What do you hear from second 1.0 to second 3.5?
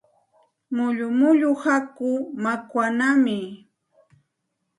mullu hakuu makwanaami.